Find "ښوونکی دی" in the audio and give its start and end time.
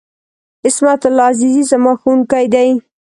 2.01-2.69